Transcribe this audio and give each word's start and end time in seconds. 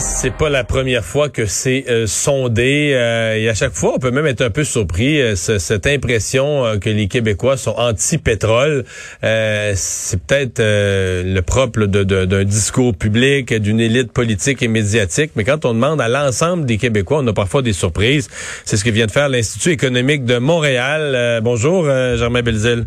C'est 0.00 0.32
pas 0.34 0.48
la 0.48 0.64
première 0.64 1.04
fois 1.04 1.28
que 1.28 1.44
c'est 1.44 1.84
euh, 1.90 2.06
sondé 2.06 2.92
euh, 2.94 3.36
et 3.36 3.50
à 3.50 3.54
chaque 3.54 3.74
fois 3.74 3.92
on 3.96 3.98
peut 3.98 4.10
même 4.10 4.26
être 4.26 4.40
un 4.40 4.48
peu 4.48 4.64
surpris 4.64 5.20
euh, 5.20 5.36
cette 5.36 5.86
impression 5.86 6.78
que 6.80 6.88
les 6.88 7.06
Québécois 7.06 7.58
sont 7.58 7.74
anti-pétrole. 7.76 8.84
c'est 9.22 10.22
peut-être 10.22 10.60
le 10.60 11.40
propre 11.40 11.84
d'un 11.84 12.44
discours 12.44 12.96
public, 12.96 13.52
d'une 13.52 13.78
élite 13.78 14.12
politique 14.12 14.62
et 14.62 14.68
médiatique, 14.68 15.32
mais 15.36 15.44
quand 15.44 15.66
on 15.66 15.74
demande 15.74 16.00
à 16.00 16.08
l'ensemble 16.08 16.64
des 16.64 16.78
Québécois, 16.78 17.18
on 17.22 17.26
a 17.26 17.34
parfois 17.34 17.60
des 17.60 17.74
surprises. 17.74 18.28
C'est 18.64 18.78
ce 18.78 18.84
que 18.84 18.90
vient 18.90 19.06
de 19.06 19.12
faire 19.12 19.28
l'Institut 19.28 19.70
économique 19.70 20.24
de 20.24 20.38
Montréal. 20.38 21.40
bonjour 21.42 21.84
Germain 21.84 22.42
Belzile. 22.42 22.86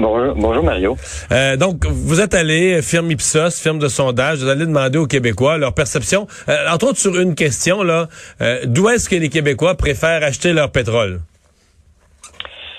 Bonjour, 0.00 0.64
Mario. 0.64 0.96
Euh, 1.30 1.56
donc, 1.58 1.84
vous 1.84 2.22
êtes 2.22 2.32
allé, 2.32 2.80
firme 2.80 3.10
Ipsos, 3.10 3.60
firme 3.62 3.78
de 3.78 3.88
sondage, 3.88 4.38
vous 4.38 4.48
allez 4.48 4.64
demander 4.64 4.98
aux 4.98 5.06
Québécois 5.06 5.58
leur 5.58 5.74
perception, 5.74 6.26
euh, 6.48 6.54
entre 6.72 6.88
autres 6.88 6.98
sur 6.98 7.20
une 7.20 7.34
question, 7.34 7.82
là, 7.82 8.06
euh, 8.40 8.60
d'où 8.64 8.88
est-ce 8.88 9.10
que 9.10 9.16
les 9.16 9.28
Québécois 9.28 9.74
préfèrent 9.74 10.22
acheter 10.22 10.54
leur 10.54 10.72
pétrole? 10.72 11.20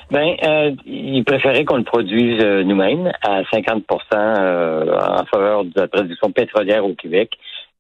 Ben, 0.10 0.36
euh, 0.44 0.72
ils 0.88 1.24
préféraient 1.24 1.64
qu'on 1.64 1.78
le 1.78 1.84
produise 1.84 2.44
nous-mêmes 2.66 3.12
à 3.22 3.44
50% 3.44 3.82
en 4.12 5.26
faveur 5.26 5.64
de 5.64 5.80
la 5.80 5.88
production 5.88 6.32
pétrolière 6.32 6.84
au 6.84 6.96
Québec, 6.96 7.32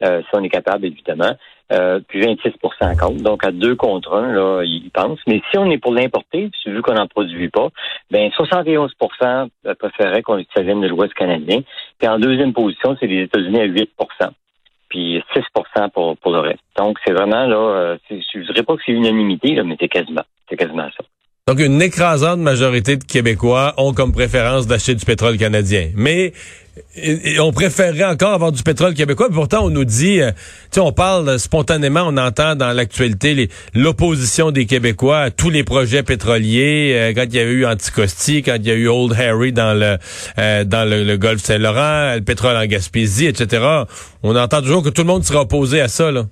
si 0.01 0.33
on 0.33 0.43
est 0.43 0.49
capable, 0.49 0.85
évidemment. 0.85 1.35
Euh, 1.71 2.01
puis 2.07 2.21
26 2.21 2.51
compte. 2.99 3.17
Donc, 3.17 3.45
à 3.45 3.51
deux 3.51 3.75
contre 3.75 4.13
un, 4.13 4.33
là, 4.33 4.63
ils 4.63 4.89
pensent. 4.91 5.21
Mais 5.27 5.41
si 5.49 5.57
on 5.57 5.69
est 5.71 5.77
pour 5.77 5.93
l'importer, 5.93 6.49
vu 6.65 6.81
qu'on 6.81 6.93
n'en 6.93 7.07
produit 7.07 7.49
pas, 7.49 7.69
ben 8.09 8.29
71% 8.29 9.49
préféraient 9.79 10.21
qu'on 10.21 10.43
vienne 10.57 10.81
de 10.81 10.87
l'Ouest 10.87 11.13
canadien. 11.13 11.61
Puis 11.97 12.07
en 12.07 12.19
deuxième 12.19 12.53
position, 12.53 12.97
c'est 12.99 13.07
les 13.07 13.23
États-Unis 13.23 13.61
à 13.61 13.67
8% 13.67 13.87
puis 14.91 15.23
6 15.33 15.43
pour, 15.93 16.17
pour 16.17 16.31
le 16.31 16.39
reste. 16.39 16.59
Donc, 16.77 16.99
c'est 17.05 17.13
vraiment, 17.13 17.45
là, 17.45 17.55
euh, 17.55 17.97
je 18.09 18.39
ne 18.39 18.43
dirais 18.43 18.63
pas 18.63 18.75
que 18.75 18.81
c'est 18.85 18.91
unanimité, 18.91 19.55
là, 19.55 19.63
mais 19.63 19.77
c'est 19.79 19.87
quasiment, 19.87 20.23
c'est 20.49 20.57
quasiment 20.57 20.89
ça. 20.97 21.05
Donc, 21.51 21.59
une 21.59 21.81
écrasante 21.81 22.39
majorité 22.39 22.95
de 22.95 23.03
Québécois 23.03 23.73
ont 23.75 23.91
comme 23.91 24.13
préférence 24.13 24.67
d'acheter 24.67 24.95
du 24.95 25.03
pétrole 25.03 25.37
canadien. 25.37 25.89
Mais 25.95 26.31
on 27.41 27.51
préférerait 27.51 28.05
encore 28.05 28.31
avoir 28.31 28.53
du 28.53 28.63
pétrole 28.63 28.93
québécois. 28.93 29.27
Pourtant, 29.29 29.65
on 29.65 29.69
nous 29.69 29.83
dit, 29.83 30.21
euh, 30.21 30.31
tu 30.31 30.35
sais, 30.75 30.79
on 30.79 30.93
parle 30.93 31.37
spontanément, 31.39 32.05
on 32.07 32.15
entend 32.15 32.55
dans 32.55 32.71
l'actualité 32.71 33.49
l'opposition 33.73 34.51
des 34.51 34.65
Québécois 34.65 35.19
à 35.19 35.29
tous 35.29 35.49
les 35.49 35.65
projets 35.65 36.03
pétroliers. 36.03 36.93
Euh, 36.95 37.13
quand 37.13 37.25
il 37.25 37.35
y 37.35 37.39
a 37.39 37.43
eu 37.43 37.65
Anticosti, 37.65 38.43
quand 38.43 38.55
il 38.55 38.67
y 38.67 38.71
a 38.71 38.75
eu 38.75 38.87
Old 38.87 39.13
Harry 39.19 39.51
dans 39.51 39.77
le 39.77 39.97
euh, 40.39 40.63
dans 40.63 40.89
le, 40.89 41.17
Golfe 41.17 41.43
Saint-Laurent, 41.43 42.15
le 42.15 42.21
pétrole 42.21 42.55
en 42.55 42.65
Gaspésie, 42.65 43.25
etc. 43.25 43.61
On 44.23 44.37
entend 44.37 44.61
toujours 44.61 44.83
que 44.83 44.89
tout 44.89 45.01
le 45.01 45.07
monde 45.07 45.25
sera 45.25 45.41
opposé 45.41 45.81
à 45.81 45.89
ça. 45.89 46.11
Là. 46.11 46.27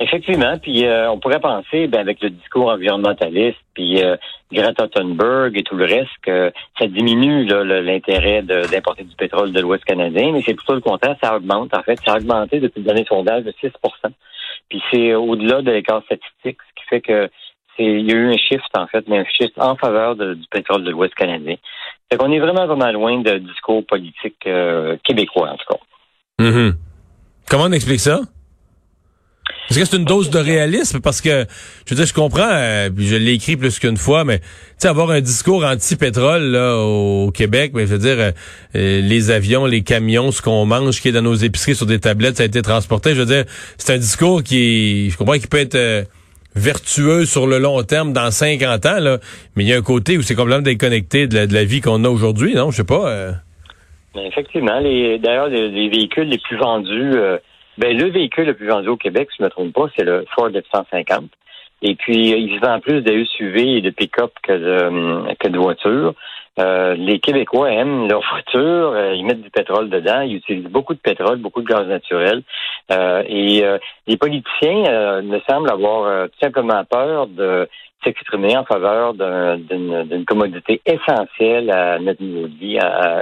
Effectivement, 0.00 0.56
puis 0.58 0.86
euh, 0.86 1.10
on 1.10 1.18
pourrait 1.18 1.40
penser, 1.40 1.88
ben, 1.88 1.98
avec 1.98 2.20
le 2.22 2.30
discours 2.30 2.68
environnementaliste, 2.68 3.58
puis 3.74 4.00
euh, 4.00 4.16
Greta 4.52 4.86
Thunberg 4.86 5.58
et 5.58 5.64
tout 5.64 5.74
le 5.74 5.86
reste, 5.86 6.12
que 6.22 6.52
ça 6.78 6.86
diminue 6.86 7.44
l'intérêt 7.44 8.42
d'importer 8.42 9.02
du 9.02 9.16
pétrole 9.16 9.50
de 9.50 9.60
l'Ouest 9.60 9.84
canadien, 9.84 10.30
mais 10.32 10.42
c'est 10.46 10.54
plutôt 10.54 10.74
le 10.74 10.80
contraire, 10.80 11.16
ça 11.20 11.36
augmente. 11.36 11.74
En 11.74 11.82
fait, 11.82 11.98
ça 12.04 12.12
a 12.12 12.18
augmenté 12.18 12.60
depuis 12.60 12.78
le 12.78 12.84
dernier 12.84 13.04
sondage 13.06 13.42
de 13.42 13.50
6% 13.50 13.72
Puis 14.68 14.80
c'est 14.92 15.14
au-delà 15.14 15.62
de 15.62 15.72
l'écart 15.72 16.04
statistique, 16.04 16.58
ce 16.68 16.80
qui 16.80 16.88
fait 16.88 17.00
que 17.00 17.28
c'est 17.76 17.84
il 17.84 18.08
y 18.08 18.12
a 18.12 18.16
eu 18.16 18.32
un 18.32 18.36
shift, 18.36 18.70
en 18.74 18.86
fait, 18.86 19.04
mais 19.08 19.18
un 19.18 19.24
shift 19.24 19.54
en 19.58 19.74
faveur 19.74 20.14
du 20.14 20.46
pétrole 20.48 20.84
de 20.84 20.90
l'Ouest 20.90 21.14
canadien. 21.16 21.56
Fait 22.10 22.16
qu'on 22.16 22.30
est 22.30 22.38
vraiment 22.38 22.66
vraiment 22.66 22.92
loin 22.92 23.20
de 23.20 23.38
discours 23.38 23.84
politique 23.84 24.46
euh, 24.46 24.96
québécois, 25.02 25.50
en 25.50 25.56
tout 25.56 25.74
cas. 25.74 25.80
Mm-hmm. 26.44 26.74
Comment 27.50 27.64
on 27.64 27.72
explique 27.72 28.00
ça? 28.00 28.20
Est-ce 29.70 29.80
que 29.80 29.84
c'est 29.84 29.96
une 29.98 30.04
dose 30.04 30.30
de 30.30 30.38
réalisme? 30.38 31.00
Parce 31.00 31.20
que, 31.20 31.44
je 31.84 31.94
veux 31.94 31.96
dire, 31.96 32.06
je 32.06 32.14
comprends, 32.14 32.48
euh, 32.50 32.88
puis 32.88 33.06
je 33.06 33.16
l'ai 33.16 33.32
écrit 33.32 33.56
plus 33.56 33.78
qu'une 33.78 33.98
fois, 33.98 34.24
mais 34.24 34.38
tu 34.38 34.46
sais, 34.78 34.88
avoir 34.88 35.10
un 35.10 35.20
discours 35.20 35.62
anti-pétrole 35.62 36.42
là 36.42 36.76
au 36.78 37.30
Québec, 37.30 37.72
mais 37.74 37.82
je 37.82 37.92
veux 37.92 37.98
dire, 37.98 38.16
euh, 38.18 38.30
euh, 38.76 39.02
les 39.02 39.30
avions, 39.30 39.66
les 39.66 39.82
camions, 39.82 40.30
ce 40.32 40.40
qu'on 40.40 40.64
mange, 40.64 41.02
qui 41.02 41.08
est 41.08 41.12
dans 41.12 41.20
nos 41.20 41.34
épiceries 41.34 41.74
sur 41.74 41.84
des 41.84 42.00
tablettes, 42.00 42.38
ça 42.38 42.44
a 42.44 42.46
été 42.46 42.62
transporté. 42.62 43.14
Je 43.14 43.20
veux 43.20 43.26
dire, 43.26 43.44
c'est 43.76 43.92
un 43.92 43.98
discours 43.98 44.42
qui, 44.42 45.10
je 45.10 45.18
comprends, 45.18 45.34
qu'il 45.34 45.48
peut 45.48 45.58
être 45.58 46.06
vertueux 46.56 47.26
sur 47.26 47.46
le 47.46 47.58
long 47.58 47.82
terme 47.82 48.14
dans 48.14 48.30
50 48.30 48.86
ans, 48.86 49.00
là, 49.00 49.18
mais 49.54 49.64
il 49.64 49.68
y 49.68 49.74
a 49.74 49.76
un 49.76 49.82
côté 49.82 50.16
où 50.16 50.22
c'est 50.22 50.34
complètement 50.34 50.62
déconnecté 50.62 51.26
de 51.26 51.52
la, 51.52 51.64
vie 51.64 51.82
qu'on 51.82 52.04
a 52.04 52.08
aujourd'hui, 52.08 52.54
non? 52.54 52.70
Je 52.70 52.78
sais 52.78 52.84
pas. 52.84 53.32
Ben, 54.14 54.22
effectivement, 54.24 54.80
les, 54.80 55.18
d'ailleurs, 55.18 55.48
les, 55.48 55.90
véhicules 55.90 56.28
les 56.28 56.38
plus 56.38 56.56
vendus 56.56 57.12
ben, 57.78 57.96
le 57.96 58.10
véhicule 58.10 58.46
le 58.46 58.54
plus 58.54 58.68
vendu 58.68 58.88
au 58.88 58.96
Québec, 58.96 59.28
si 59.30 59.36
je 59.38 59.42
ne 59.42 59.46
me 59.46 59.50
trompe 59.50 59.72
pas, 59.72 59.86
c'est 59.96 60.04
le 60.04 60.24
Ford 60.34 60.50
F-150. 60.50 61.28
Et 61.82 61.94
puis, 61.94 62.30
il 62.30 62.58
vend 62.58 62.80
plus 62.80 63.02
de 63.02 63.24
SUV 63.24 63.76
et 63.76 63.80
de 63.80 63.90
pick-up 63.90 64.32
que 64.42 64.52
de, 64.52 65.34
que 65.34 65.48
de 65.48 65.58
voitures. 65.58 66.14
Euh, 66.58 66.94
les 66.94 67.20
Québécois 67.20 67.70
aiment 67.70 68.08
leur 68.08 68.20
voiture, 68.32 68.92
euh, 68.92 69.14
ils 69.14 69.24
mettent 69.24 69.42
du 69.42 69.50
pétrole 69.50 69.88
dedans, 69.90 70.22
ils 70.22 70.36
utilisent 70.36 70.64
beaucoup 70.64 70.94
de 70.94 70.98
pétrole, 70.98 71.38
beaucoup 71.38 71.62
de 71.62 71.68
gaz 71.68 71.86
naturel. 71.86 72.42
Euh, 72.90 73.22
et 73.28 73.62
les 74.06 74.16
politiciens 74.16 75.20
ne 75.22 75.38
semblent 75.48 75.70
avoir 75.70 76.28
tout 76.28 76.38
simplement 76.42 76.84
peur 76.84 77.26
de 77.28 77.68
s'exprimer 78.02 78.56
en 78.56 78.64
faveur 78.64 79.14
d'une 79.14 80.24
commodité 80.26 80.80
essentielle 80.86 81.70
à 81.70 81.98
notre 81.98 82.22
niveau 82.22 82.48
de 82.48 82.58
vie, 82.58 82.78
à, 82.78 83.18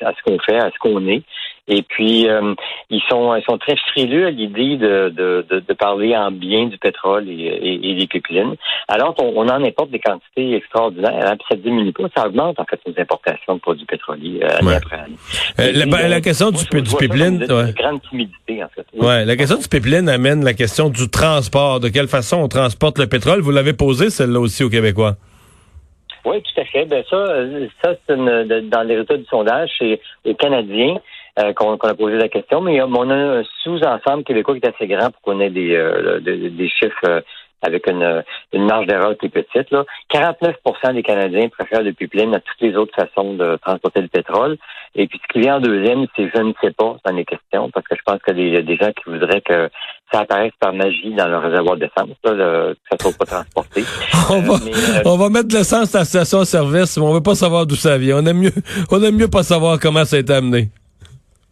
à 0.00 0.12
ce 0.12 0.22
qu'on 0.24 0.38
fait, 0.40 0.56
à 0.56 0.70
ce 0.70 0.78
qu'on 0.78 1.06
est. 1.06 1.22
Et 1.66 1.82
puis, 1.82 2.28
euh, 2.28 2.54
ils 2.90 3.00
sont 3.08 3.34
ils 3.34 3.42
sont 3.44 3.56
très 3.56 3.76
frileux 3.76 4.26
à 4.26 4.30
l'idée 4.30 4.76
de, 4.76 5.08
de, 5.08 5.46
de, 5.48 5.72
parler 5.72 6.14
en 6.14 6.30
bien 6.30 6.66
du 6.66 6.76
pétrole 6.76 7.26
et, 7.26 7.80
et, 7.82 7.94
des 7.94 8.06
pipelines. 8.06 8.54
Alors 8.86 9.14
on, 9.18 9.32
on, 9.34 9.48
en 9.48 9.64
importe 9.64 9.90
des 9.90 9.98
quantités 9.98 10.56
extraordinaires, 10.56 11.26
hein, 11.26 11.36
puis 11.36 11.46
ça 11.50 11.56
diminue 11.56 11.92
pas, 11.92 12.04
ça 12.14 12.26
augmente 12.26 12.60
en 12.60 12.64
fait 12.64 12.78
nos 12.86 12.92
importations 13.00 13.54
de 13.54 13.60
produits 13.60 13.86
pétroliers 13.86 14.40
euh, 14.42 14.58
année 14.58 14.74
après 14.74 14.96
année. 14.96 15.16
Euh, 15.58 15.86
la, 15.86 16.08
la, 16.08 16.20
question 16.20 16.50
du, 16.50 16.64
du 16.64 16.96
pipeline, 16.96 17.42
ouais. 17.50 17.72
grande 17.72 18.02
timidité 18.10 18.62
en 18.62 18.68
fait. 18.68 18.86
Ouais, 18.94 19.24
la 19.24 19.36
question 19.36 19.56
du 19.56 19.66
pipeline 19.68 20.10
amène 20.10 20.44
la 20.44 20.52
question 20.52 20.90
du 20.90 21.08
transport. 21.08 21.80
De 21.80 21.88
quelle 21.88 22.08
façon 22.08 22.42
on 22.42 22.48
transporte 22.48 22.98
le 22.98 23.06
pétrole? 23.06 23.40
Vous 23.40 23.52
l'avez 23.52 23.72
posé 23.72 24.10
celle-là 24.10 24.38
aussi 24.38 24.64
aux 24.64 24.70
Québécois. 24.70 25.14
Oui, 26.26 26.42
tout 26.42 26.60
à 26.60 26.64
fait. 26.66 26.84
Ben 26.84 27.02
ça, 27.08 27.26
ça 27.82 27.94
c'est 28.06 28.16
dans 28.16 28.82
les 28.82 28.94
résultats 28.94 29.16
du 29.16 29.24
sondage, 29.26 29.70
c'est 29.78 30.00
aux 30.26 30.34
Canadiens. 30.34 30.96
Euh, 31.36 31.52
qu'on 31.52 31.72
a 31.72 31.94
posé 31.94 32.16
la 32.16 32.28
question, 32.28 32.60
mais 32.60 32.80
euh, 32.80 32.86
on 32.86 33.10
a 33.10 33.14
un 33.16 33.42
sous-ensemble 33.64 34.22
québécois 34.22 34.54
qui 34.54 34.64
est 34.64 34.72
assez 34.72 34.86
grand 34.86 35.10
pour 35.10 35.20
qu'on 35.22 35.40
ait 35.40 35.50
des, 35.50 35.74
euh, 35.74 36.20
des, 36.20 36.68
chiffres 36.68 37.24
avec 37.60 37.88
une, 37.90 38.22
une 38.52 38.66
marge 38.66 38.86
d'erreur 38.86 39.16
plus 39.16 39.30
petite. 39.30 39.68
Là. 39.72 39.84
49% 40.12 40.94
des 40.94 41.02
Canadiens 41.02 41.48
préfèrent 41.48 41.82
le 41.82 41.92
pipeline 41.92 42.36
à 42.36 42.38
toutes 42.38 42.60
les 42.60 42.76
autres 42.76 42.94
façons 42.94 43.34
de 43.34 43.56
transporter 43.56 44.02
le 44.02 44.06
pétrole. 44.06 44.58
Et 44.94 45.08
puis 45.08 45.20
ce 45.20 45.32
qui 45.32 45.40
vient 45.40 45.56
en 45.56 45.60
deuxième, 45.60 46.06
c'est 46.14 46.30
je 46.32 46.40
ne 46.40 46.52
sais 46.62 46.70
pas 46.70 46.98
dans 47.04 47.16
les 47.16 47.24
questions, 47.24 47.68
parce 47.74 47.88
que 47.88 47.96
je 47.96 48.02
pense 48.06 48.22
qu'il 48.22 48.48
y 48.48 48.56
a 48.56 48.62
des 48.62 48.76
gens 48.76 48.92
qui 48.92 49.10
voudraient 49.10 49.40
que 49.40 49.68
ça 50.12 50.20
apparaisse 50.20 50.52
par 50.60 50.72
magie 50.72 51.14
dans 51.16 51.26
le 51.26 51.38
réservoir 51.38 51.76
d'essence, 51.76 52.10
que 52.22 52.76
ça 52.92 52.96
soit 53.00 53.18
pas 53.18 53.26
transporté. 53.26 53.82
on, 54.30 54.40
va, 54.40 54.54
on 55.04 55.16
va 55.16 55.30
mettre 55.30 55.48
de 55.48 55.54
l'essence 55.54 55.96
à 55.96 56.00
la 56.00 56.04
station-service, 56.04 56.96
mais 56.96 57.02
on 57.04 57.12
veut 57.12 57.22
pas 57.24 57.34
savoir 57.34 57.66
d'où 57.66 57.74
ça 57.74 57.98
vient. 57.98 58.18
On 58.18 58.26
aime 58.26 58.38
mieux, 58.38 58.54
on 58.92 59.02
aime 59.02 59.16
mieux 59.16 59.26
pas 59.26 59.42
savoir 59.42 59.80
comment 59.80 60.04
ça 60.04 60.14
a 60.14 60.20
été 60.20 60.32
amené. 60.32 60.68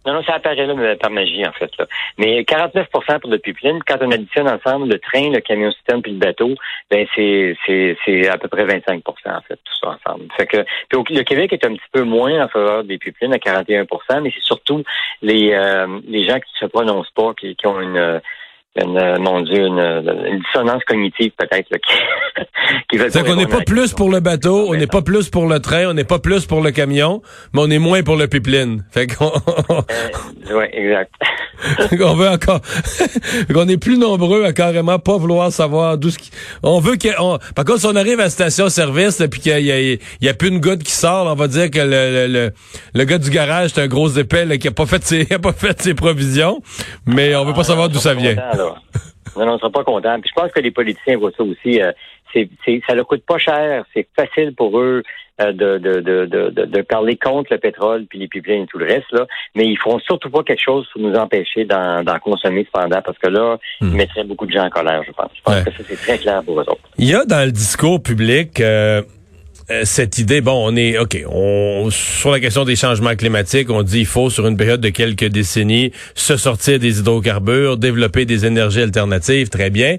Non, 0.04 0.14
non, 0.14 0.22
ça 0.24 0.34
apparaît 0.34 0.66
là 0.66 0.96
par 0.96 1.10
magie, 1.10 1.46
en 1.46 1.52
fait. 1.52 1.70
Là. 1.78 1.86
Mais 2.18 2.42
49% 2.42 3.20
pour 3.20 3.30
le 3.30 3.38
pipeline, 3.38 3.80
quand 3.86 3.98
on 4.00 4.10
additionne 4.10 4.48
ensemble 4.48 4.88
le 4.88 4.98
train, 4.98 5.30
le 5.30 5.40
camion 5.40 5.70
système 5.72 6.02
puis 6.02 6.12
le 6.12 6.18
bateau, 6.18 6.54
ben 6.90 7.06
c'est, 7.14 7.56
c'est, 7.66 7.96
c'est 8.04 8.28
à 8.28 8.38
peu 8.38 8.48
près 8.48 8.64
25% 8.64 9.02
en 9.26 9.40
fait, 9.42 9.56
tout 9.56 9.74
ça 9.80 9.98
ensemble. 10.04 10.26
Fait 10.36 10.46
que 10.46 10.64
puis 10.88 11.14
le 11.14 11.22
Québec 11.22 11.52
est 11.52 11.64
un 11.64 11.74
petit 11.74 11.90
peu 11.92 12.02
moins 12.02 12.44
en 12.44 12.48
faveur 12.48 12.84
des 12.84 12.98
pipelines 12.98 13.34
à 13.34 13.38
41% 13.38 13.86
mais 14.22 14.32
c'est 14.34 14.42
surtout 14.42 14.82
les, 15.22 15.52
euh, 15.52 16.00
les 16.06 16.24
gens 16.24 16.38
qui 16.38 16.52
se 16.58 16.66
prononcent 16.66 17.12
pas, 17.14 17.32
qui, 17.34 17.54
qui 17.56 17.66
ont 17.66 17.80
une 17.80 18.20
une, 18.76 18.96
euh, 18.96 19.19
mon 19.19 19.42
Dieu, 19.42 19.66
une, 19.66 19.78
une 19.78 20.40
dissonance 20.40 20.82
cognitive 20.84 21.32
peut-être 21.36 21.69
qui, 21.69 21.78
qui 22.98 23.10
C'est 23.10 23.24
qu'on 23.24 23.36
n'est 23.36 23.46
pas 23.46 23.60
plus 23.60 23.92
pour 23.92 24.10
le 24.10 24.20
bateau, 24.20 24.69
on 24.69 24.74
n'est 24.74 24.86
pas 24.86 25.02
plus 25.02 25.28
pour 25.28 25.46
le 25.46 25.60
train, 25.60 25.88
on 25.88 25.94
n'est 25.94 26.04
pas 26.04 26.19
plus 26.19 26.46
pour 26.46 26.62
le 26.62 26.70
camion, 26.70 27.20
mais 27.52 27.60
on 27.60 27.70
est 27.70 27.78
moins 27.78 28.02
pour 28.02 28.16
le 28.16 28.28
pipeline. 28.28 28.84
Fait 28.90 29.06
qu'on... 29.06 29.30
euh, 29.30 30.56
ouais, 30.56 30.70
exact. 30.72 31.12
on 32.00 32.14
veut 32.14 32.28
encore, 32.28 32.60
on 33.54 33.69
est 33.69 33.76
plus 33.76 33.98
nombreux 33.98 34.44
à 34.44 34.52
carrément 34.52 34.98
pas 34.98 35.19
vouloir 35.19 35.52
savoir 35.52 35.98
d'où 35.98 36.10
ce 36.10 36.19
qui, 36.19 36.30
on 36.62 36.80
veut 36.80 36.96
que, 36.96 37.08
par 37.52 37.64
contre, 37.64 37.80
si 37.80 37.86
on 37.86 37.96
arrive 37.96 38.20
à 38.20 38.24
la 38.24 38.30
station-service, 38.30 39.22
puis 39.30 39.40
qu'il 39.40 39.60
y 39.60 39.70
a, 39.70 39.80
il 39.80 39.98
y 40.22 40.28
a 40.28 40.34
plus 40.34 40.48
une 40.48 40.60
goutte 40.60 40.82
qui 40.82 40.92
sort, 40.92 41.26
on 41.26 41.34
va 41.34 41.46
dire 41.46 41.70
que 41.70 41.78
le, 41.78 42.26
le, 42.26 42.52
le, 42.94 43.04
gars 43.04 43.19
du 43.19 43.30
garage, 43.30 43.70
c'est 43.74 43.82
un 43.82 43.86
gros 43.86 44.08
épais, 44.08 44.58
qui 44.58 44.69
a 44.69 44.72
pas 44.72 44.86
fait 44.86 45.04
ses, 45.04 45.32
a 45.32 45.38
pas 45.38 45.52
fait 45.52 45.80
ses 45.80 45.94
provisions, 45.94 46.62
mais 47.06 47.36
on 47.36 47.44
veut 47.44 47.54
pas 47.54 47.64
savoir 47.64 47.90
d'où 47.90 47.98
ça 47.98 48.14
vient. 48.14 48.36
Non, 49.35 49.47
non, 49.47 49.55
on 49.55 49.59
sera 49.59 49.70
pas 49.70 49.85
content. 49.85 50.20
Puis 50.20 50.31
je 50.35 50.38
pense 50.38 50.53
que 50.53 50.61
les 50.61 50.70
politiciens 50.70 51.17
voient 51.17 51.31
ça 51.35 51.43
aussi. 51.43 51.81
Euh, 51.81 51.93
c'est, 52.35 52.49
ça 52.87 52.94
ne 52.94 53.03
coûte 53.03 53.25
pas 53.26 53.38
cher, 53.38 53.85
c'est 53.94 54.06
facile 54.17 54.55
pour 54.55 54.79
eux 54.79 55.03
euh, 55.41 55.53
de, 55.53 55.79
de, 55.79 56.00
de, 56.00 56.26
de, 56.26 56.64
de 56.64 56.82
parler 56.82 57.17
contre 57.17 57.53
le 57.53 57.59
pétrole 57.59 58.06
puis 58.09 58.19
les 58.19 58.29
pipelines 58.29 58.64
et 58.64 58.67
tout 58.67 58.79
le 58.79 58.87
reste, 58.87 59.11
là, 59.12 59.26
mais 59.55 59.67
ils 59.67 59.79
feront 59.79 59.99
surtout 60.00 60.31
pas 60.31 60.43
quelque 60.43 60.62
chose 60.62 60.87
pour 60.93 61.00
nous 61.00 61.14
empêcher 61.14 61.64
d'en, 61.64 62.05
consommer 62.23 62.64
cependant, 62.64 63.00
parce 63.03 63.19
que 63.19 63.29
là, 63.29 63.59
ils 63.81 63.88
hmm. 63.88 63.97
mettraient 63.97 64.25
beaucoup 64.25 64.47
de 64.47 64.53
gens 64.53 64.65
en 64.65 64.70
colère, 64.70 65.03
je 65.06 65.12
pense. 65.12 65.31
Je 65.35 65.43
pense 65.43 65.62
que 65.65 65.70
ça, 65.70 65.85
c'est 65.88 65.97
très 65.97 66.19
clair 66.19 66.43
pour 66.44 66.61
eux 66.61 66.65
autres. 66.65 66.82
Il 66.99 67.08
y 67.08 67.15
a 67.15 67.25
dans 67.25 67.44
le 67.44 67.53
discours 67.53 68.03
public... 68.03 68.61
Euh, 68.61 69.03
euh, 69.70 69.82
cette 69.85 70.19
idée, 70.19 70.41
bon, 70.41 70.61
on 70.67 70.76
est, 70.76 70.99
OK, 70.99 71.23
on, 71.29 71.88
sur 71.91 72.31
la 72.31 72.41
question 72.41 72.64
des 72.64 72.75
changements 72.75 73.14
climatiques, 73.14 73.70
on 73.70 73.82
dit 73.82 74.00
il 74.00 74.06
faut, 74.06 74.29
sur 74.29 74.47
une 74.47 74.56
période 74.56 74.81
de 74.81 74.88
quelques 74.88 75.26
décennies, 75.26 75.93
se 76.14 76.37
sortir 76.37 76.79
des 76.79 76.99
hydrocarbures, 76.99 77.76
développer 77.76 78.25
des 78.25 78.44
énergies 78.44 78.82
alternatives, 78.82 79.49
très 79.49 79.70
bien. 79.70 79.99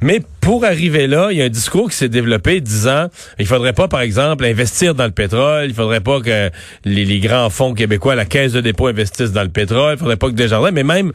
Mais 0.00 0.20
pour 0.40 0.64
arriver 0.64 1.06
là, 1.06 1.28
il 1.30 1.38
y 1.38 1.42
a 1.42 1.44
un 1.44 1.48
discours 1.48 1.90
qui 1.90 1.96
s'est 1.96 2.08
développé 2.08 2.60
disant 2.60 3.06
il 3.38 3.46
faudrait 3.46 3.72
pas, 3.72 3.88
par 3.88 4.00
exemple, 4.00 4.44
investir 4.44 4.94
dans 4.94 5.06
le 5.06 5.12
pétrole, 5.12 5.66
il 5.68 5.74
faudrait 5.74 6.00
pas 6.00 6.20
que 6.20 6.50
les, 6.84 7.20
grands 7.20 7.50
fonds 7.50 7.74
québécois, 7.74 8.14
la 8.16 8.24
caisse 8.24 8.52
de 8.52 8.60
dépôt 8.60 8.88
investissent 8.88 9.32
dans 9.32 9.42
le 9.42 9.48
pétrole, 9.48 9.94
il 9.94 9.98
faudrait 9.98 10.16
pas 10.16 10.28
que 10.28 10.34
Desjardins, 10.34 10.72
mais 10.72 10.82
même 10.82 11.12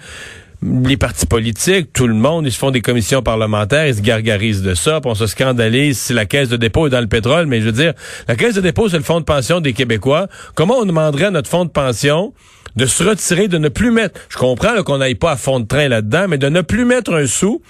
les 0.61 0.97
partis 0.97 1.25
politiques, 1.25 1.93
tout 1.93 2.07
le 2.07 2.13
monde, 2.13 2.45
ils 2.45 2.51
se 2.51 2.57
font 2.57 2.71
des 2.71 2.81
commissions 2.81 3.21
parlementaires, 3.21 3.87
ils 3.87 3.95
se 3.95 4.01
gargarisent 4.01 4.61
de 4.61 4.73
ça, 4.73 4.99
puis 4.99 5.09
on 5.09 5.15
se 5.15 5.27
scandalise 5.27 5.97
si 5.97 6.13
la 6.13 6.25
caisse 6.25 6.49
de 6.49 6.57
dépôt 6.57 6.87
est 6.87 6.89
dans 6.89 6.99
le 6.99 7.07
pétrole, 7.07 7.45
mais 7.45 7.61
je 7.61 7.65
veux 7.65 7.71
dire, 7.71 7.93
la 8.27 8.35
caisse 8.35 8.55
de 8.55 8.61
dépôt, 8.61 8.89
c'est 8.89 8.97
le 8.97 9.03
fonds 9.03 9.19
de 9.19 9.25
pension 9.25 9.61
des 9.61 9.73
Québécois. 9.73 10.27
Comment 10.55 10.79
on 10.79 10.85
demanderait 10.85 11.25
à 11.25 11.31
notre 11.31 11.49
fonds 11.49 11.65
de 11.65 11.69
pension 11.69 12.33
de 12.75 12.85
se 12.85 13.03
retirer, 13.03 13.47
de 13.47 13.57
ne 13.57 13.69
plus 13.69 13.91
mettre, 13.91 14.19
je 14.29 14.37
comprends 14.37 14.83
qu'on 14.83 14.99
n'aille 14.99 15.15
pas 15.15 15.31
à 15.31 15.35
fond 15.37 15.59
de 15.59 15.65
train 15.65 15.87
là-dedans, 15.87 16.25
mais 16.29 16.37
de 16.37 16.49
ne 16.49 16.61
plus 16.61 16.85
mettre 16.85 17.13
un 17.13 17.25
sou 17.25 17.61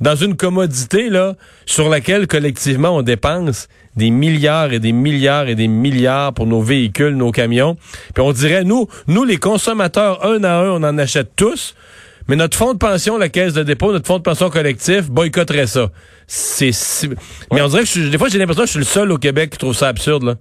dans 0.00 0.16
une 0.16 0.36
commodité 0.36 1.10
là 1.10 1.34
sur 1.64 1.88
laquelle 1.88 2.26
collectivement 2.26 2.96
on 2.96 3.02
dépense 3.02 3.68
des 3.96 4.10
milliards 4.10 4.72
et 4.72 4.78
des 4.78 4.92
milliards 4.92 5.48
et 5.48 5.54
des 5.54 5.68
milliards 5.68 6.34
pour 6.34 6.46
nos 6.46 6.60
véhicules, 6.60 7.16
nos 7.16 7.30
camions. 7.32 7.76
Puis 8.14 8.22
on 8.22 8.32
dirait, 8.32 8.64
nous, 8.64 8.88
nous 9.06 9.24
les 9.24 9.38
consommateurs, 9.38 10.24
un 10.24 10.42
à 10.44 10.54
un, 10.54 10.70
on 10.70 10.82
en 10.82 10.98
achète 10.98 11.30
tous. 11.36 11.74
Mais 12.28 12.36
notre 12.36 12.56
fonds 12.56 12.74
de 12.74 12.78
pension, 12.78 13.16
la 13.16 13.30
caisse 13.30 13.54
de 13.54 13.62
dépôt, 13.62 13.90
notre 13.90 14.06
fonds 14.06 14.18
de 14.18 14.22
pension 14.22 14.50
collectif 14.50 15.10
boycotterait 15.10 15.66
ça. 15.66 15.88
C'est, 16.26 16.70
mais 17.52 17.62
on 17.62 17.68
dirait 17.68 17.84
que 17.84 18.10
des 18.10 18.18
fois 18.18 18.28
j'ai 18.28 18.38
l'impression 18.38 18.62
que 18.62 18.66
je 18.66 18.72
suis 18.72 18.78
le 18.80 18.84
seul 18.84 19.10
au 19.10 19.16
Québec 19.16 19.50
qui 19.50 19.58
trouve 19.58 19.74
ça 19.74 19.88
absurde 19.88 20.24
là. 20.24 20.34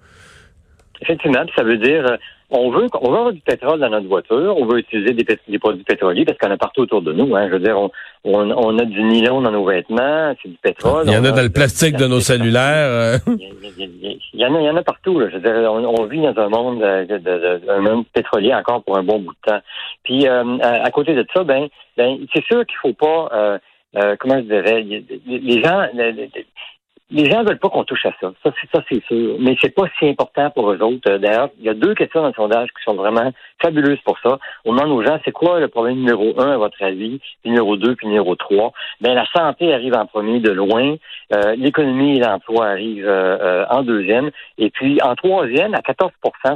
Effectivement, 1.02 1.46
ça 1.56 1.64
veut 1.64 1.78
dire 1.78 2.06
euh, 2.06 2.18
on 2.50 2.72
veut 2.72 2.88
on 3.02 3.10
veut 3.12 3.18
avoir 3.18 3.34
du 3.34 3.42
pétrole 3.42 3.80
dans 3.80 3.90
notre 3.90 4.08
voiture, 4.08 4.56
on 4.58 4.66
veut 4.66 4.80
utiliser 4.80 5.14
des, 5.14 5.60
produits 5.60 5.84
pétroliers 5.84 6.24
parce 6.24 6.38
qu'on 6.38 6.52
a 6.52 6.58
partout 6.58 6.82
autour 6.82 7.02
de 7.02 7.12
nous. 7.12 7.36
Hein. 7.36 7.48
Je 7.48 7.54
veux 7.54 7.60
dire, 7.60 7.78
on, 7.78 7.92
on, 8.24 8.80
a 8.80 8.86
du 8.86 9.04
nylon 9.04 9.42
dans 9.42 9.52
nos 9.52 9.66
vêtements, 9.66 10.34
c'est 10.42 10.50
du 10.50 10.58
pétrole. 10.58 11.04
Il 11.08 11.14
y 11.14 11.18
en 11.18 11.26
a, 11.26 11.32
dans 11.32 11.42
le 11.42 11.50
plastique 11.50 11.98
de 11.98 12.08
nos 12.08 12.22
cellulaires. 12.22 13.20
Il 13.28 14.40
y, 14.42 14.46
en 14.46 14.56
a, 14.56 14.62
il 14.62 14.66
y 14.66 14.70
en 14.70 14.78
a 14.78 14.84
partout. 14.84 15.20
Je 15.20 15.38
veux 15.38 15.42
dire, 15.42 15.72
on, 15.72 16.06
vit 16.06 16.22
dans 16.22 16.42
un 16.42 16.50
monde, 16.50 16.80
de, 16.80 17.70
un 17.70 17.82
monde 17.82 18.06
pétrolier 18.14 18.54
encore 18.54 18.84
pour 18.84 18.98
un 18.98 19.04
bon 19.04 19.20
bout 19.20 19.34
de 19.34 19.52
temps. 19.52 19.62
Puis 20.04 20.28
euh, 20.28 20.58
à, 20.62 20.90
côté 20.92 21.14
de 21.16 21.26
ça, 21.34 21.44
ben, 21.44 21.68
ben 21.98 22.18
c'est 22.34 22.46
sûr 22.46 22.66
qu'il 22.66 22.78
faut 22.82 22.94
pas. 22.94 23.30
Euh, 23.34 23.58
euh, 23.96 24.16
comment 24.20 24.38
je 24.38 24.44
dirais, 24.44 24.86
les 25.26 25.62
gens, 25.64 25.88
les 27.10 27.32
gens 27.32 27.44
veulent 27.44 27.60
pas 27.60 27.70
qu'on 27.70 27.86
touche 27.86 28.06
à 28.06 28.12
ça. 28.20 28.34
Ça, 28.44 28.52
c'est 28.60 28.70
ça, 28.76 28.84
c'est 28.90 29.04
sûr. 29.06 29.38
Mais 29.40 29.56
c'est 29.62 29.74
pas 29.74 29.86
si 29.98 30.10
important 30.10 30.50
pour 30.50 30.72
eux 30.72 30.82
autres. 30.82 31.10
Euh, 31.10 31.18
d'ailleurs, 31.18 31.50
il 31.58 31.66
y 31.66 31.70
a 31.70 31.74
deux 31.74 31.96
questions 31.96 32.22
dans 32.22 32.28
le 32.28 32.34
sondage 32.34 32.68
qui 32.70 32.84
sont 32.84 32.96
vraiment 32.96 33.32
fabuleuses 33.62 34.02
pour 34.04 34.20
ça. 34.20 34.38
On 34.66 34.74
demande 34.74 34.92
aux 34.92 35.02
gens, 35.04 35.18
c'est 35.24 35.32
quoi 35.32 35.60
le 35.60 35.70
problème 35.70 35.98
numéro 35.98 36.34
un 36.38 36.52
à 36.52 36.58
votre 36.58 36.82
avis, 36.84 37.20
puis 37.42 37.52
numéro 37.52 37.78
deux, 37.78 37.96
puis 37.96 38.08
numéro 38.08 38.36
trois? 38.36 38.74
Ben, 39.00 39.14
la 39.14 39.26
santé 39.34 39.74
arrive 39.74 39.96
en 39.96 40.06
premier 40.06 40.42
de 40.42 40.52
loin. 40.52 40.96
Euh, 41.34 41.56
l'économie 41.56 42.18
et 42.18 42.20
l'emploi 42.20 42.68
arrivent 42.68 43.08
euh, 43.08 43.66
en 43.70 43.84
deuxième. 43.84 44.30
Et 44.58 44.70
puis, 44.70 45.00
en 45.02 45.16
troisième, 45.16 45.76
à 45.76 45.80
14% 45.80 46.12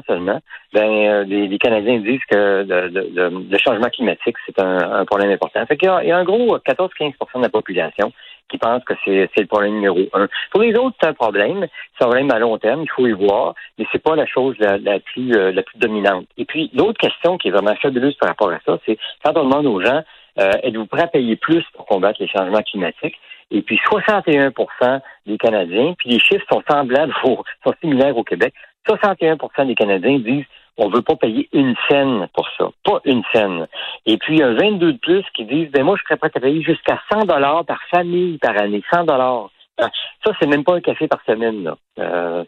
seulement, 0.06 0.40
ben, 0.74 1.24
les, 1.24 1.58
Canadiens 1.60 2.00
disent 2.00 2.24
que 2.30 2.66
le, 2.68 3.58
changement 3.58 3.90
climatique, 3.90 4.36
c'est 4.46 4.60
un, 4.60 5.06
problème 5.06 5.32
important. 5.32 5.66
Fait 5.66 5.78
qu'il 5.78 5.88
y 5.88 5.92
a, 5.92 6.04
il 6.04 6.10
y 6.10 6.12
a 6.12 6.18
un 6.18 6.24
gros 6.24 6.58
14-15% 6.58 7.14
de 7.36 7.42
la 7.42 7.50
population 7.50 8.12
qui 8.52 8.58
pensent 8.58 8.84
que 8.84 8.94
c'est 9.06 9.30
le 9.38 9.46
problème 9.48 9.74
numéro 9.74 10.00
un. 10.14 10.28
Pour 10.52 10.62
les 10.62 10.76
autres, 10.76 10.96
c'est 11.02 11.08
un 11.08 11.14
problème. 11.14 11.66
C'est 11.98 12.04
un 12.04 12.08
problème 12.08 12.32
à 12.32 12.40
long 12.40 12.58
terme, 12.58 12.84
il 12.84 12.90
faut 12.90 13.08
y 13.08 13.12
voir, 13.12 13.56
mais 13.78 13.86
c'est 13.92 14.04
pas 14.04 14.16
la 14.16 14.26
chose 14.26 14.56
la, 14.60 15.00
plus 15.00 15.34
euh, 15.34 15.54
plus 15.62 15.80
dominante. 15.80 16.26
Et 16.38 16.46
puis, 16.46 16.70
l'autre 16.74 17.00
question 17.00 17.38
qui 17.38 17.48
est 17.48 17.52
vraiment 17.52 17.76
fabuleuse 17.76 18.16
par 18.16 18.30
rapport 18.30 18.52
à 18.52 18.60
ça, 18.66 18.78
c'est 18.86 18.98
quand 19.24 19.38
on 19.38 19.46
demande 19.46 19.66
aux 19.66 19.82
gens 19.82 20.04
euh, 20.40 20.52
êtes-vous 20.64 20.86
prêt 20.86 21.04
à 21.04 21.08
payer 21.08 21.36
plus 21.36 21.64
pour 21.74 21.86
combattre 21.86 22.22
les 22.22 22.28
changements 22.28 22.62
climatiques? 22.62 23.20
Et 23.52 23.62
puis 23.62 23.80
61% 23.90 25.02
des 25.26 25.38
Canadiens, 25.38 25.94
puis 25.98 26.10
les 26.10 26.20
chiffres 26.20 26.46
sont 26.52 26.64
semblables, 26.70 27.14
sont 27.24 27.74
similaires 27.82 28.18
au 28.18 28.24
Québec, 28.24 28.54
61% 28.88 29.68
des 29.68 29.76
Canadiens 29.76 30.20
disent 30.20 30.46
on 30.78 30.90
veut 30.90 31.02
pas 31.02 31.16
payer 31.16 31.50
une 31.54 31.76
scène 31.90 32.28
pour 32.34 32.48
ça. 32.58 32.70
Pas 32.84 33.00
une 33.06 33.24
scène. 33.34 33.68
Et 34.06 34.18
puis, 34.18 34.36
il 34.36 34.40
y 34.40 34.44
a 34.44 34.54
22 34.54 34.94
de 34.94 34.98
plus 34.98 35.24
qui 35.34 35.46
disent, 35.46 35.72
ben 35.72 35.84
moi, 35.84 35.96
je 35.98 36.04
serais 36.04 36.18
prêt 36.18 36.32
à 36.34 36.40
payer 36.40 36.62
jusqu'à 36.62 37.00
100 37.12 37.26
dollars 37.26 37.66
par 37.66 37.80
famille 37.90 38.38
par 38.38 38.58
année. 38.60 38.82
100 38.92 39.06
dollars. 39.06 39.50
Ah, 39.80 39.90
ça, 40.26 40.32
c'est 40.40 40.48
même 40.48 40.64
pas 40.64 40.76
un 40.76 40.82
café 40.82 41.08
par 41.08 41.22
semaine, 41.26 41.64
là. 41.64 41.78
Euh, 42.00 42.44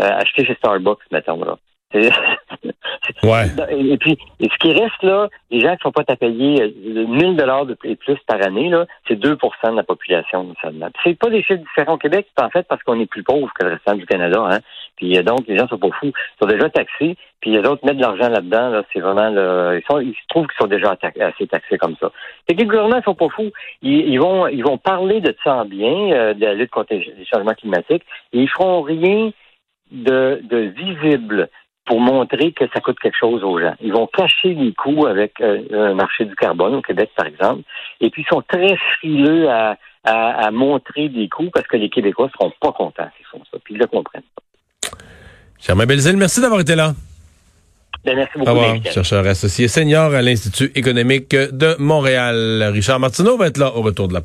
euh, 0.00 0.10
acheter 0.18 0.44
chez 0.44 0.54
Starbucks, 0.54 1.02
mettons, 1.10 1.42
là. 1.44 1.56
ouais. 1.94 3.46
Et 3.70 3.96
puis, 3.96 4.18
ce 4.40 4.58
qui 4.58 4.72
reste 4.72 5.02
là, 5.02 5.28
les 5.50 5.60
gens 5.60 5.74
qui 5.74 5.82
sont 5.82 5.92
pas 5.92 6.02
à 6.06 6.16
payer 6.16 6.74
1000 6.84 7.24
euh, 7.24 7.32
dollars 7.32 7.64
de 7.64 7.74
plus 7.74 8.18
par 8.26 8.44
année, 8.44 8.68
là, 8.68 8.84
c'est 9.06 9.18
2% 9.18 9.36
de 9.70 9.76
la 9.76 9.82
population 9.82 10.54
seulement. 10.60 10.90
C'est 11.02 11.18
pas 11.18 11.30
des 11.30 11.42
chiffres 11.42 11.62
différents 11.62 11.94
au 11.94 11.98
Québec, 11.98 12.26
c'est 12.36 12.44
en 12.44 12.50
fait 12.50 12.66
parce 12.68 12.82
qu'on 12.82 13.00
est 13.00 13.06
plus 13.06 13.22
pauvre 13.22 13.50
que 13.58 13.64
le 13.64 13.72
restant 13.72 13.94
du 13.94 14.04
Canada, 14.04 14.46
hein. 14.50 14.60
Puis 14.98 15.16
euh, 15.16 15.22
donc, 15.22 15.46
les 15.46 15.56
gens 15.56 15.66
sont 15.68 15.78
pas 15.78 15.90
fous. 15.98 16.12
Ils 16.12 16.38
sont 16.40 16.46
déjà 16.46 16.68
taxés, 16.68 17.16
puis 17.40 17.52
les 17.52 17.60
autres 17.60 17.84
mettent 17.84 17.96
de 17.96 18.02
l'argent 18.02 18.28
là-dedans, 18.28 18.70
là, 18.70 18.82
c'est 18.92 19.00
vraiment 19.00 19.30
le, 19.30 19.80
ils, 19.80 19.86
sont, 19.90 20.00
ils 20.00 20.14
trouvent 20.28 20.46
qu'ils 20.46 20.60
sont 20.60 20.68
déjà 20.68 20.96
assez 21.20 21.46
taxés 21.46 21.78
comme 21.78 21.96
ça. 22.00 22.10
Et 22.48 22.54
que 22.54 22.60
les 22.60 22.66
gouvernements 22.66 23.02
sont 23.02 23.14
pas 23.14 23.28
fous. 23.28 23.50
Ils, 23.82 24.18
vont 24.18 24.48
ils 24.48 24.62
vont 24.62 24.76
parler 24.76 25.20
de 25.20 25.34
ça 25.44 25.56
en 25.56 25.64
bien, 25.64 26.12
euh, 26.12 26.34
de 26.34 26.44
la 26.44 26.54
lutte 26.54 26.70
contre 26.70 26.94
les 26.94 27.26
changements 27.32 27.54
climatiques, 27.54 28.04
et 28.32 28.40
ils 28.40 28.50
feront 28.50 28.82
rien 28.82 29.30
de, 29.90 30.40
de 30.42 30.58
visible 30.58 31.48
pour 31.86 32.00
montrer 32.00 32.52
que 32.52 32.66
ça 32.74 32.80
coûte 32.80 32.98
quelque 33.00 33.16
chose 33.18 33.42
aux 33.42 33.58
gens. 33.58 33.74
Ils 33.80 33.92
vont 33.92 34.06
cacher 34.06 34.52
les 34.52 34.74
coûts 34.74 35.06
avec 35.06 35.40
euh, 35.40 35.62
un 35.72 35.94
marché 35.94 36.26
du 36.26 36.34
carbone 36.36 36.74
au 36.74 36.82
Québec, 36.82 37.10
par 37.16 37.26
exemple, 37.26 37.62
et 38.00 38.10
puis 38.10 38.22
ils 38.22 38.34
sont 38.34 38.42
très 38.42 38.76
frileux 38.98 39.48
à, 39.48 39.76
à, 40.04 40.50
montrer 40.50 41.08
des 41.08 41.28
coûts 41.28 41.50
parce 41.52 41.66
que 41.66 41.76
les 41.76 41.88
Québécois 41.88 42.26
ne 42.26 42.30
seront 42.32 42.52
pas 42.60 42.72
contents 42.72 43.08
s'ils 43.16 43.26
font 43.26 43.42
ça, 43.50 43.58
puis 43.64 43.74
ils 43.74 43.80
le 43.80 43.86
comprennent 43.86 44.22
pas. 44.34 44.42
Germain 45.60 45.86
Belzile, 45.86 46.16
merci 46.16 46.40
d'avoir 46.40 46.60
été 46.60 46.74
là. 46.74 46.94
Ben, 48.04 48.16
merci 48.16 48.38
beaucoup. 48.38 48.50
Au 48.50 48.54
revoir, 48.54 48.76
chercheur 48.92 49.26
associé 49.26 49.68
senior 49.68 50.14
à 50.14 50.22
l'Institut 50.22 50.70
économique 50.74 51.30
de 51.34 51.76
Montréal. 51.78 52.70
Richard 52.72 53.00
Martineau 53.00 53.36
va 53.36 53.48
être 53.48 53.58
là 53.58 53.74
au 53.74 53.82
retour 53.82 54.08
de 54.08 54.14
la 54.14 54.16